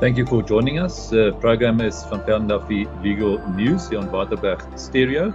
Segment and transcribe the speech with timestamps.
[0.00, 1.10] Thank you for joining us.
[1.10, 5.30] The program is van Velden Duffy Legal News here on Waterberg Stereo.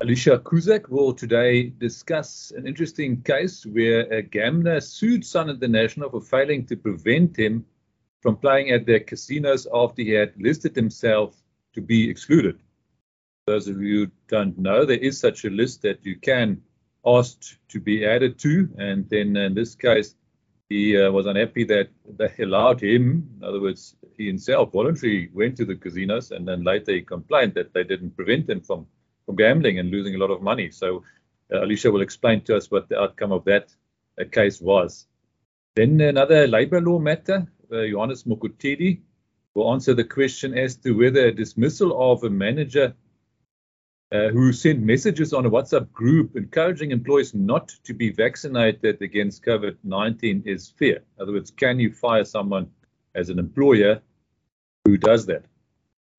[0.00, 6.20] Alicia Kuzak will today discuss an interesting case where a gambler sued Sun International for
[6.20, 7.64] failing to prevent him
[8.22, 11.40] from playing at their casinos after he had listed himself
[11.74, 12.58] to be excluded.
[13.46, 16.60] Those of you who don't know, there is such a list that you can
[17.06, 20.16] ask to be added to, and then uh, in this case,
[20.68, 25.56] he uh, was unhappy that they allowed him, in other words, he himself voluntarily went
[25.56, 28.86] to the casinos and then later he complained that they didn't prevent him from,
[29.26, 30.70] from gambling and losing a lot of money.
[30.70, 31.02] So
[31.52, 33.74] uh, Alicia will explain to us what the outcome of that
[34.20, 35.06] uh, case was.
[35.76, 39.00] Then another labor law matter, uh, Johannes Mokutedi
[39.54, 42.94] will answer the question as to whether a dismissal of a manager
[44.14, 49.44] uh, who sent messages on a WhatsApp group encouraging employees not to be vaccinated against
[49.44, 50.96] COVID 19 is fair.
[50.96, 52.70] In other words, can you fire someone
[53.16, 54.00] as an employer
[54.84, 55.44] who does that?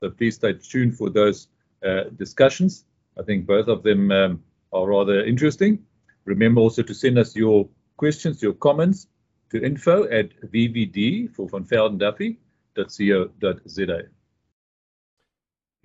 [0.04, 1.48] So please stay tuned for those
[1.86, 2.84] uh, discussions.
[3.18, 4.44] I think both of them um,
[4.74, 5.86] are rather interesting.
[6.26, 9.08] Remember also to send us your questions, your comments
[9.52, 14.02] to info at vvd for Van Velden Duffy.co.za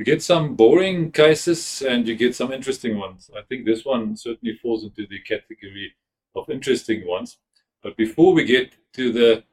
[0.01, 3.31] you get some boring cases and you get some interesting ones.
[3.37, 5.93] I think this one certainly falls into the category
[6.35, 7.37] of interesting ones.
[7.83, 9.45] But before we get to the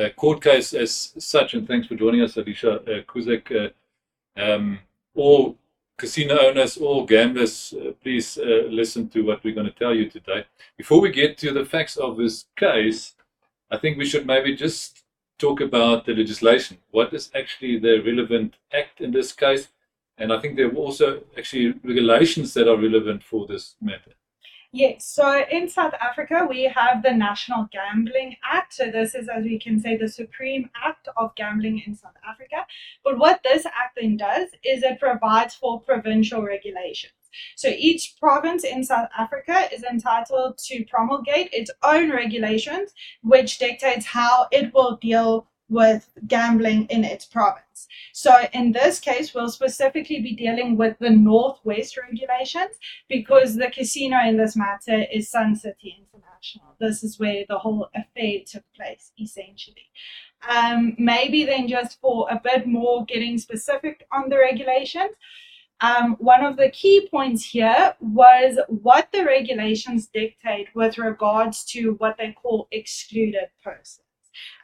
[0.00, 4.78] uh, court case as such, and thanks for joining us, Alicia uh, Kuzak, uh, um,
[5.16, 5.58] all
[5.98, 10.08] casino owners, all gamblers, uh, please uh, listen to what we're going to tell you
[10.08, 10.46] today.
[10.76, 13.14] Before we get to the facts of this case,
[13.72, 15.02] I think we should maybe just
[15.36, 16.78] talk about the legislation.
[16.92, 19.66] What is actually the relevant act in this case?
[20.18, 24.12] And I think there are also actually regulations that are relevant for this matter.
[24.72, 28.74] Yes, so in South Africa, we have the National Gambling Act.
[28.74, 32.66] So, this is, as we can say, the supreme act of gambling in South Africa.
[33.02, 37.12] But what this act then does is it provides for provincial regulations.
[37.56, 42.92] So, each province in South Africa is entitled to promulgate its own regulations,
[43.22, 47.88] which dictates how it will deal with gambling in its province.
[48.12, 52.76] So in this case, we'll specifically be dealing with the Northwest regulations
[53.08, 56.76] because the casino in this matter is Sun City International.
[56.80, 59.90] This is where the whole affair took place, essentially.
[60.48, 65.16] Um, maybe then just for a bit more getting specific on the regulations,
[65.80, 71.94] um, one of the key points here was what the regulations dictate with regards to
[71.98, 74.06] what they call excluded persons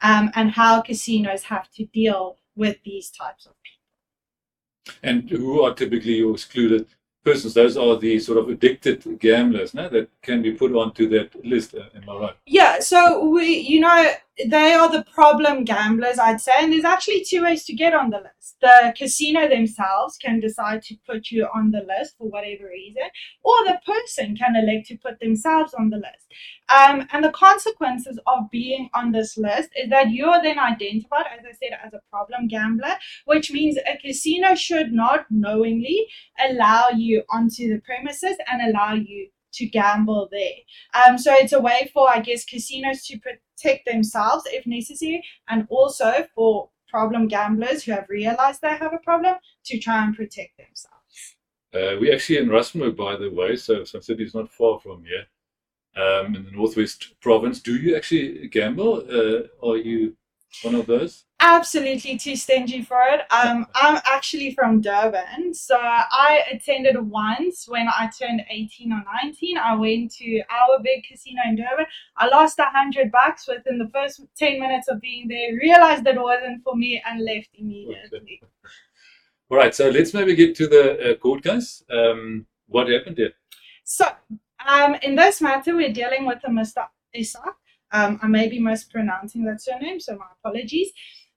[0.01, 4.99] um, and how casinos have to deal with these types of people.
[5.01, 6.87] And who are typically your excluded
[7.23, 7.53] persons?
[7.53, 9.89] Those are the sort of addicted gamblers no?
[9.89, 11.75] that can be put onto that list.
[11.75, 12.35] Uh, am I right?
[12.45, 12.79] Yeah.
[12.79, 14.11] So we, you know,
[14.49, 16.53] they are the problem gamblers, I'd say.
[16.57, 18.57] And there's actually two ways to get on the list.
[18.61, 23.03] The casino themselves can decide to put you on the list for whatever reason,
[23.43, 26.33] or the person can elect to put themselves on the list.
[26.69, 31.25] Um, and the consequences of being on this list is that you are then identified,
[31.37, 32.95] as I said, as a problem gambler,
[33.25, 36.07] which means a casino should not knowingly
[36.49, 40.59] allow you onto the premises and allow you to gamble there.
[40.93, 45.65] Um, so it's a way for, I guess, casinos to protect themselves if necessary, and
[45.69, 50.57] also for problem gamblers who have realized they have a problem to try and protect
[50.57, 51.35] themselves.
[51.73, 55.03] Uh, we're actually in Rustenburg, by the way, so Sun City is not far from
[55.05, 55.25] here,
[55.95, 57.59] um, in the Northwest Province.
[57.61, 59.03] Do you actually gamble?
[59.09, 60.15] Uh, are you
[60.61, 61.23] one of those?
[61.43, 63.21] Absolutely too stingy for it.
[63.31, 69.57] Um, I'm actually from Durban, so I attended once when I turned 18 or 19.
[69.57, 71.85] I went to our big casino in Durban.
[72.17, 75.53] I lost a hundred bucks within the first 10 minutes of being there.
[75.55, 78.41] Realized that it wasn't for me and left immediately.
[79.49, 81.83] All right, so let's maybe get to the uh, court case.
[81.91, 83.33] Um, what happened here?
[83.83, 84.05] So,
[84.65, 86.87] um, in this matter, we're dealing with a Mr.
[87.13, 87.55] Isak.
[87.91, 90.91] Um, I may be mispronouncing that surname, so my apologies.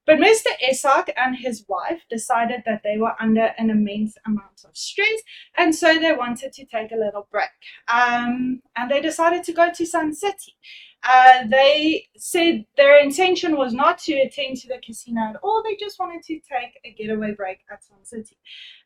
[0.07, 0.51] But Mr.
[0.69, 5.21] Isak and his wife decided that they were under an immense amount of stress,
[5.57, 7.51] and so they wanted to take a little break.
[7.89, 10.55] Um, and they decided to go to Sun City.
[11.03, 15.63] Uh, they said their intention was not to attend to the casino at all.
[15.63, 18.37] They just wanted to take a getaway break at Sun City.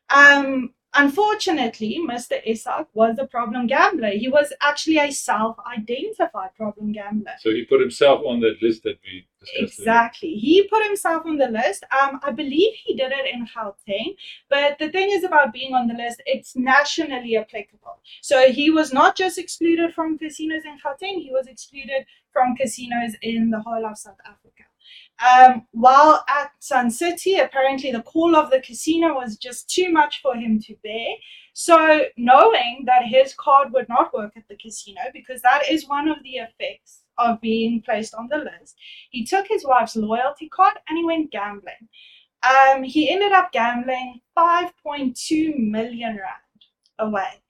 [0.09, 2.41] Um, Unfortunately, Mr.
[2.45, 4.09] Isak was a problem gambler.
[4.09, 7.31] He was actually a self identified problem gambler.
[7.39, 9.79] So he put himself on that list that we discussed.
[9.79, 10.33] Exactly.
[10.33, 11.85] He put himself on the list.
[11.91, 14.15] Um, I believe he did it in Gauteng.
[14.49, 18.01] But the thing is about being on the list, it's nationally applicable.
[18.21, 23.15] So he was not just excluded from casinos in Gauteng, he was excluded from casinos
[23.21, 24.63] in the whole of South Africa.
[25.21, 30.21] Um, while at Sun City, apparently the call of the casino was just too much
[30.21, 31.15] for him to bear.
[31.53, 36.07] So, knowing that his card would not work at the casino, because that is one
[36.07, 38.75] of the effects of being placed on the list,
[39.09, 41.89] he took his wife's loyalty card and he went gambling.
[42.43, 46.61] Um, he ended up gambling 5.2 million rand
[46.97, 47.41] away.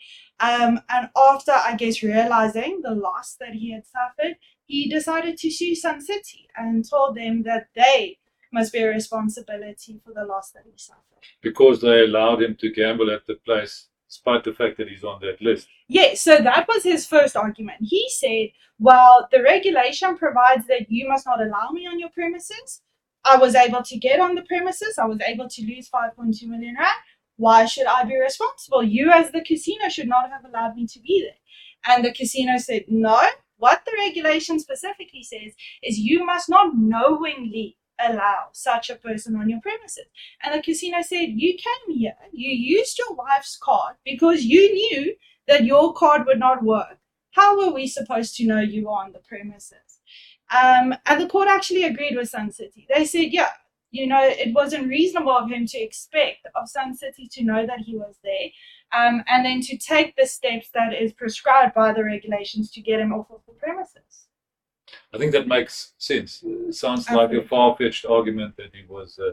[0.41, 4.37] Um, and after, I guess, realizing the loss that he had suffered,
[4.71, 8.17] he decided to sue Sun City and told them that they
[8.53, 11.01] must bear responsibility for the loss that he suffered.
[11.41, 15.19] Because they allowed him to gamble at the place, despite the fact that he's on
[15.21, 15.67] that list.
[15.89, 17.79] Yes, so that was his first argument.
[17.81, 18.47] He said,
[18.79, 22.81] Well, the regulation provides that you must not allow me on your premises.
[23.25, 26.75] I was able to get on the premises, I was able to lose 5.2 million
[26.79, 26.97] rand.
[27.35, 28.83] Why should I be responsible?
[28.83, 31.93] You, as the casino, should not have allowed me to be there.
[31.93, 33.19] And the casino said, No,
[33.61, 35.53] what the regulation specifically says
[35.83, 40.07] is you must not knowingly allow such a person on your premises.
[40.43, 45.15] And the casino said, You came here, you used your wife's card because you knew
[45.47, 46.97] that your card would not work.
[47.33, 49.99] How were we supposed to know you were on the premises?
[50.51, 52.87] Um, and the court actually agreed with Sun City.
[52.91, 53.51] They said, Yeah,
[53.91, 57.79] you know, it wasn't reasonable of him to expect of Sun City to know that
[57.79, 58.49] he was there
[58.93, 62.99] um, and then to take the steps that is prescribed by the regulations to get
[62.99, 64.27] him off of the premises.
[65.13, 66.43] I think that makes sense.
[66.45, 69.31] It sounds like a far fetched argument that he was uh,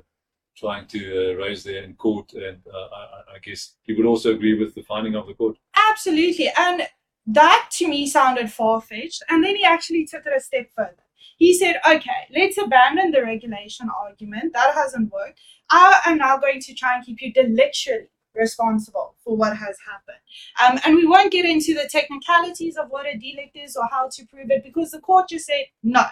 [0.56, 4.34] trying to uh, raise there in court, and uh, I, I, guess he would also
[4.34, 5.56] agree with the finding of the court.
[5.90, 6.50] Absolutely.
[6.56, 6.86] And
[7.26, 9.22] that to me sounded far fetched.
[9.28, 10.96] And then he actually took it a step further.
[11.36, 14.52] He said, okay, let's abandon the regulation argument.
[14.52, 15.40] That hasn't worked.
[15.70, 20.18] I am now going to try and keep you delictually responsible for what has happened.
[20.62, 24.08] Um, and we won't get into the technicalities of what a delict is or how
[24.12, 26.04] to prove it because the court just said no.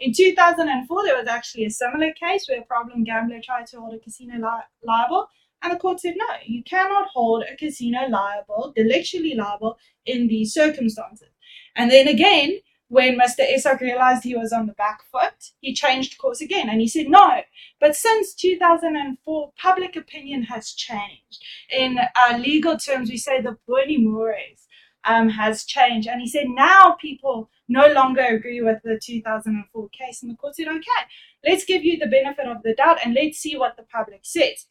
[0.00, 3.94] In 2004, there was actually a similar case where a problem gambler tried to hold
[3.94, 5.28] a casino li- liable,
[5.62, 10.52] and the court said no, you cannot hold a casino liable, delictually liable, in these
[10.52, 11.28] circumstances.
[11.76, 12.58] And then again,
[12.92, 13.40] when Mr.
[13.40, 17.08] Isak realized he was on the back foot, he changed course again and he said
[17.08, 17.40] no.
[17.80, 21.42] But since 2004, public opinion has changed.
[21.70, 24.68] In uh, legal terms, we say the Boni Mores
[25.04, 26.06] um, has changed.
[26.06, 30.20] And he said now people no longer agree with the 2004 case.
[30.20, 31.02] And the court said, okay,
[31.46, 34.66] let's give you the benefit of the doubt and let's see what the public says.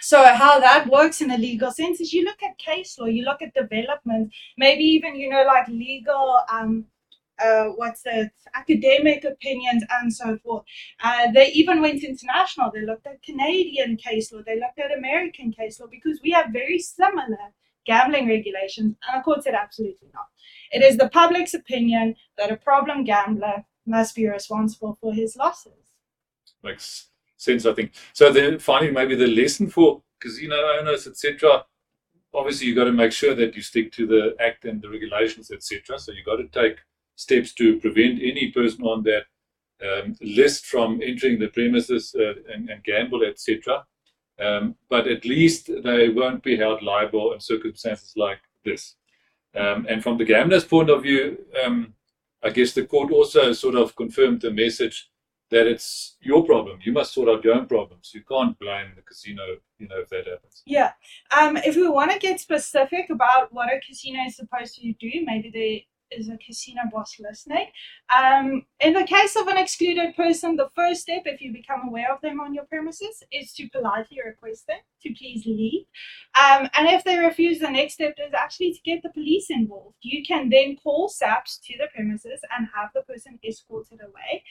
[0.00, 3.24] So how that works in a legal sense is you look at case law, you
[3.24, 6.86] look at development, maybe even, you know, like legal um,
[7.44, 10.64] uh, what's it, academic opinions and so forth.
[11.02, 12.70] Uh, they even went international.
[12.72, 14.40] They looked at Canadian case law.
[14.44, 17.52] They looked at American case law because we have very similar
[17.86, 18.96] gambling regulations.
[19.08, 20.26] And the court said absolutely not.
[20.72, 25.72] It is the public's opinion that a problem gambler must be responsible for his losses.
[26.62, 27.92] Makes sense, I think.
[28.12, 31.64] So then finally, maybe the lesson for casino owners, etc.
[32.32, 35.50] Obviously, you got to make sure that you stick to the act and the regulations,
[35.50, 35.98] etc.
[35.98, 36.76] So you got to take
[37.20, 39.24] steps to prevent any person on that
[39.82, 43.84] um, list from entering the premises uh, and, and, gamble, etc.
[44.38, 48.96] Um, but at least they won't be held liable in circumstances like this.
[49.54, 51.94] Um, and from the gambler's point of view, um,
[52.42, 55.10] I guess the court also sort of confirmed the message
[55.50, 56.78] that it's your problem.
[56.82, 58.12] You must sort out your own problems.
[58.14, 59.42] You can't blame the casino,
[59.78, 60.62] you know, if that happens.
[60.64, 60.92] Yeah.
[61.36, 65.10] Um, if we want to get specific about what a casino is supposed to do,
[65.24, 67.66] maybe they is a casino boss listening.
[68.14, 72.12] Um, in the case of an excluded person, the first step, if you become aware
[72.12, 75.86] of them on your premises, is to politely request them to please leave.
[76.34, 79.96] Um, and if they refuse, the next step is actually to get the police involved.
[80.02, 84.44] You can then call SAPS to the premises and have the person escorted away.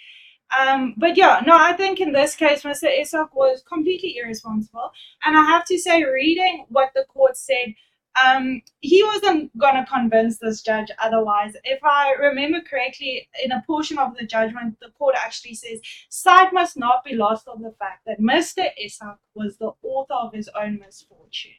[0.57, 2.89] Um, but yeah, no, I think in this case, Mr.
[2.89, 4.91] Isak was completely irresponsible.
[5.23, 7.75] And I have to say, reading what the court said,
[8.15, 11.53] um, he wasn't going to convince this judge otherwise.
[11.63, 16.51] If I remember correctly, in a portion of the judgment, the court actually says sight
[16.53, 18.67] must not be lost on the fact that Mr.
[18.77, 21.51] Isak was the author of his own misfortune.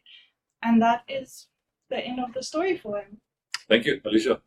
[0.63, 1.47] And that is
[1.89, 3.19] the end of the story for him.
[3.69, 4.41] Thank you, Alicia.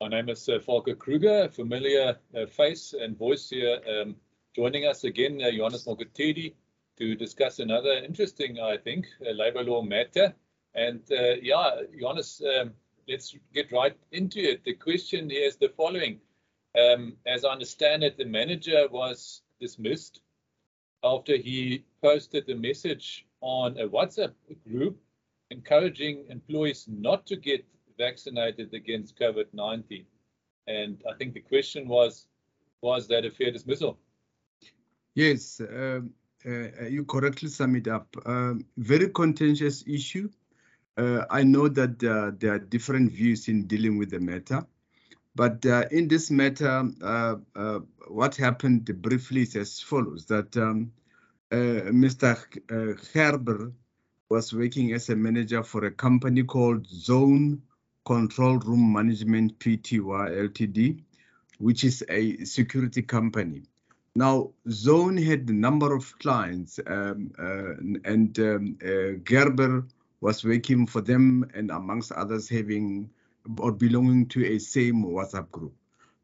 [0.00, 4.16] My name is uh, Volker Kruger, a familiar uh, face and voice here, um,
[4.56, 6.54] joining us again, uh, Johannes Mokotedi,
[6.98, 10.34] to discuss another interesting, I think, uh, labor law matter.
[10.74, 12.72] And uh, yeah, Johannes, um,
[13.08, 14.64] let's get right into it.
[14.64, 16.20] The question is the following.
[16.78, 20.20] Um, as I understand it, the manager was dismissed
[21.02, 24.32] after he posted a message on a WhatsApp
[24.68, 24.96] group
[25.50, 27.64] encouraging employees not to get
[27.98, 30.04] vaccinated against COVID 19.
[30.68, 32.26] And I think the question was
[32.82, 33.98] was that a fair dismissal?
[35.14, 36.14] Yes, um,
[36.46, 38.06] uh, you correctly sum it up.
[38.24, 40.30] Um, very contentious issue.
[41.00, 44.66] Uh, I know that uh, there are different views in dealing with the matter,
[45.34, 47.78] but uh, in this matter, uh, uh,
[48.08, 50.92] what happened briefly is as follows: that um,
[51.50, 52.36] Mr.
[53.14, 53.72] Gerber
[54.28, 57.62] was working as a manager for a company called Zone
[58.04, 61.02] Control Room Management Pty Ltd,
[61.58, 63.62] which is a security company.
[64.14, 67.72] Now, Zone had a number of clients, um, uh,
[68.04, 69.86] and um, uh, Gerber
[70.20, 73.10] was working for them, and amongst others, having
[73.58, 75.74] or belonging to a same WhatsApp group.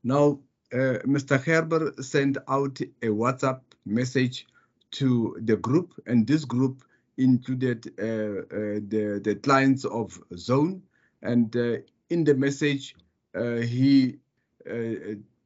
[0.04, 0.40] Now,
[0.72, 1.42] uh, Mr.
[1.42, 4.46] Gerber sent out a WhatsApp message
[4.92, 6.84] to the group, and this group
[7.18, 10.82] included uh, uh, the, the clients of Zone.
[11.22, 11.78] And uh,
[12.10, 12.94] in the message,
[13.34, 14.18] he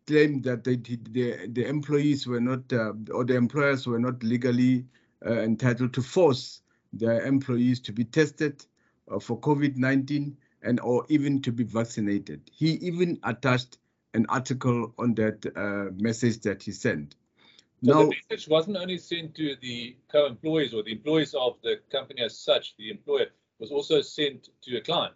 [0.07, 4.85] claimed that the, the employees were not, uh, or the employers were not legally
[5.25, 6.63] uh, entitled to force
[6.93, 8.65] their employees to be tested
[9.11, 12.43] uh, for COVID-19 and or even to be vaccinated.
[12.53, 13.79] He even attached
[14.15, 17.15] an article on that uh, message that he sent.
[17.83, 21.81] So now, the message wasn't only sent to the co-employees or the employees of the
[21.91, 22.77] company as such.
[22.77, 23.27] The employer
[23.59, 25.15] was also sent to a client.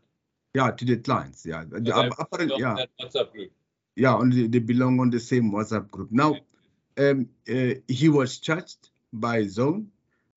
[0.55, 1.45] Yeah, to the clients.
[1.45, 2.75] Yeah, so the, apparently, yeah.
[2.75, 3.51] That WhatsApp group
[3.97, 6.11] yeah, only they belong on the same WhatsApp group.
[6.11, 6.37] Now,
[6.99, 9.89] um, uh, he was charged by Zone,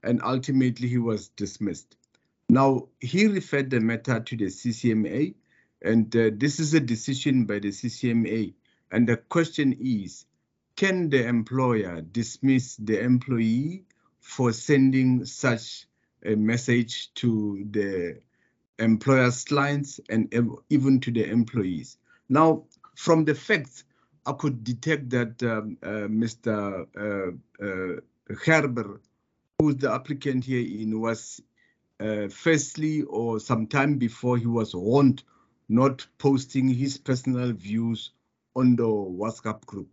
[0.04, 1.96] and ultimately he was dismissed.
[2.50, 5.36] Now he referred the matter to the CCMA,
[5.82, 8.54] and uh, this is a decision by the CCMA.
[8.92, 10.26] And the question is,
[10.76, 13.84] can the employer dismiss the employee
[14.20, 15.88] for sending such
[16.24, 18.22] a message to the
[18.80, 20.34] employer's clients and
[20.70, 21.98] even to the employees?
[22.30, 23.84] Now, from the facts,
[24.26, 26.88] I could detect that um, uh, Mr.
[26.96, 28.02] Uh, uh,
[29.60, 31.42] Who's the applicant here in, was
[32.00, 35.24] uh, firstly or sometime before he was warned
[35.68, 38.12] not posting his personal views
[38.56, 39.88] on the WhatsApp group.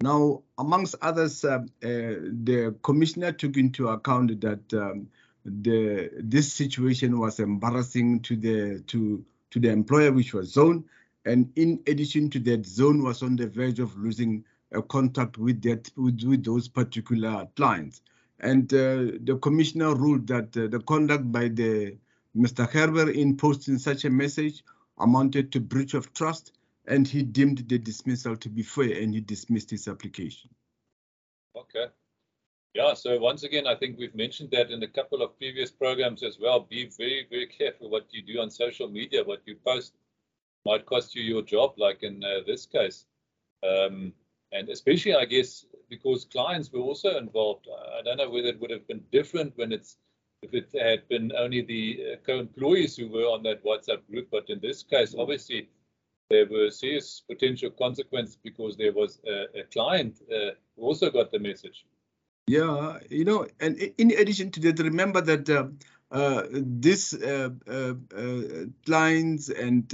[0.00, 5.06] Now, amongst others, uh, uh, the commissioner took into account that um,
[5.44, 10.82] the this situation was embarrassing to the to to the employer, which was Zone,
[11.26, 14.80] and in addition to that, Zone was on the verge of losing a
[15.36, 18.00] with that with, with those particular clients.
[18.40, 21.96] And uh, the commissioner ruled that uh, the conduct by the
[22.36, 22.70] Mr.
[22.70, 24.64] Gerber in posting such a message
[24.98, 26.52] amounted to breach of trust,
[26.86, 30.50] and he deemed the dismissal to be fair, and he dismissed his application.
[31.56, 31.86] Okay.
[32.74, 36.22] Yeah, so once again, I think we've mentioned that in a couple of previous programs
[36.22, 36.60] as well.
[36.60, 39.94] Be very, very careful what you do on social media, what you post
[40.64, 43.06] might cost you your job, like in uh, this case.
[43.68, 44.12] Um,
[44.52, 47.66] and especially, I guess, because clients were also involved.
[47.98, 49.96] I don't know whether it would have been different when it's
[50.42, 54.28] if it had been only the uh, co-employees who were on that WhatsApp group.
[54.30, 55.68] But in this case, obviously,
[56.30, 61.30] there were serious potential consequences because there was a, a client uh, who also got
[61.30, 61.84] the message.
[62.46, 65.66] Yeah, you know, and in addition to that, remember that uh,
[66.10, 67.94] uh, this uh, uh,
[68.84, 69.92] clients and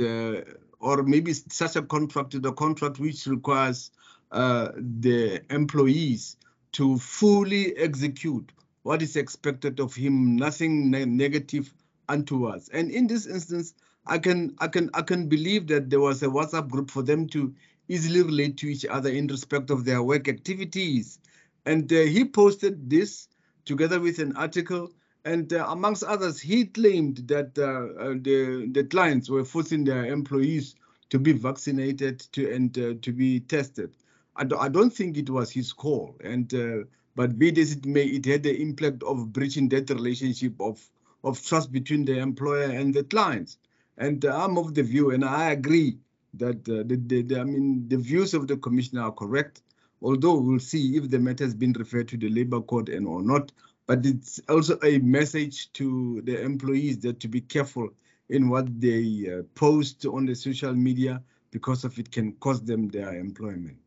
[0.79, 3.91] or maybe such a contract is a contract which requires
[4.31, 6.37] the employees
[6.73, 8.53] to fully execute
[8.83, 11.73] what is expected of him, nothing ne negative
[12.09, 12.69] unto us.
[12.69, 13.75] And in this instance,
[14.07, 17.27] I can I can I can believe that there was a WhatsApp group for them
[17.29, 17.55] to
[17.89, 21.19] easily relate to each other in respect of their work activities.
[21.65, 23.29] And uh, he posted this
[23.65, 24.91] together with an article
[25.27, 30.07] and uh, amongst others, he claimed that uh, uh, the, the clients were forcing their
[30.07, 30.77] employees
[31.11, 33.97] to be vaccinated to, and uh, to be tested.
[34.37, 36.17] I, do, I don't think it was his call.
[36.23, 40.61] And uh, but be this it may, it had the impact of breaching that relationship
[40.61, 40.85] of
[41.25, 43.59] of trust between the employer and the clients.
[43.99, 45.99] And uh, I'm of the view, and I agree
[46.35, 49.63] that the, the, the, I mean the views of the commissioner are correct.
[50.03, 53.23] Although we'll see if the matter has been referred to the labor court and or
[53.23, 53.51] not
[53.87, 57.89] but it's also a message to the employees that to be careful
[58.29, 62.89] in what they uh, post on the social media because of it can cost them
[62.89, 63.79] their employment.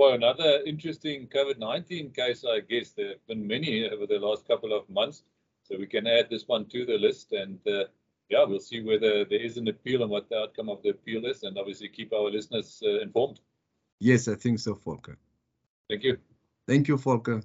[0.00, 0.06] Okay.
[0.06, 4.72] Well, another interesting COVID-19 case, I guess there have been many over the last couple
[4.72, 5.24] of months,
[5.62, 7.84] so we can add this one to the list and uh,
[8.30, 11.26] yeah, we'll see whether there is an appeal and what the outcome of the appeal
[11.26, 13.40] is and obviously keep our listeners uh, informed.
[13.98, 15.18] Yes, I think so, Volker.
[15.88, 16.16] Thank you.
[16.66, 17.42] Thank you, Volker.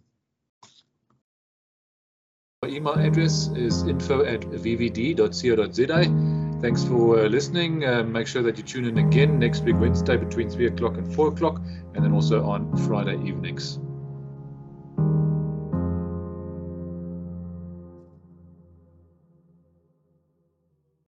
[2.62, 6.35] My email address is info at vvd.co.za.
[6.66, 7.86] Thanks for uh, listening.
[7.86, 11.14] Uh, make sure that you tune in again next week, Wednesday, between 3 o'clock and
[11.14, 11.62] 4 o'clock,
[11.94, 13.78] and then also on Friday evenings.